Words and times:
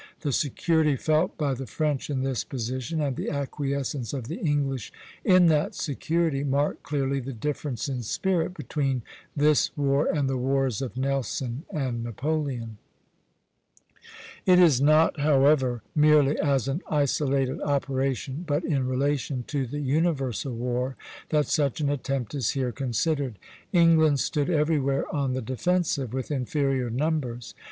The 0.21 0.31
security 0.33 0.95
felt 0.95 1.37
by 1.37 1.53
the 1.53 1.67
French 1.67 2.09
in 2.09 2.23
this 2.23 2.43
position, 2.43 3.01
and 3.03 3.15
the 3.15 3.29
acquiescence 3.29 4.13
of 4.13 4.29
the 4.29 4.39
English 4.39 4.91
in 5.23 5.45
that 5.49 5.75
security, 5.75 6.43
mark 6.43 6.81
clearly 6.81 7.19
the 7.19 7.33
difference 7.33 7.87
in 7.87 8.01
spirit 8.01 8.55
between 8.55 9.03
this 9.35 9.69
war 9.77 10.07
and 10.07 10.27
the 10.27 10.39
wars 10.39 10.81
of 10.81 10.97
Nelson 10.97 11.65
and 11.69 12.03
Napoleon. 12.03 12.79
It 14.47 14.57
is 14.57 14.81
not, 14.81 15.19
however, 15.19 15.83
merely 15.93 16.35
as 16.39 16.67
an 16.67 16.81
isolated 16.89 17.61
operation, 17.61 18.43
but 18.47 18.63
in 18.65 18.87
relation 18.87 19.43
to 19.49 19.67
the 19.67 19.81
universal 19.81 20.55
war, 20.55 20.95
that 21.29 21.45
such 21.45 21.79
an 21.79 21.89
attempt 21.91 22.33
is 22.33 22.49
here 22.49 22.71
considered. 22.71 23.37
England 23.71 24.19
stood 24.19 24.49
everywhere 24.49 25.05
on 25.13 25.33
the 25.33 25.43
defensive, 25.43 26.11
with 26.11 26.31
inferior 26.31 26.89
numbers. 26.89 27.53